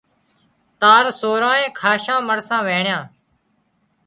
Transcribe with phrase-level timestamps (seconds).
[0.81, 3.03] تار سورانئين کاشان مرسان وينڻيان